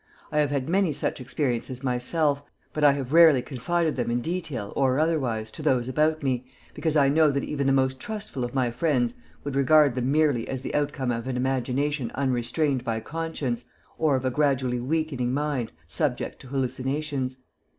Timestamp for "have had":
0.39-0.67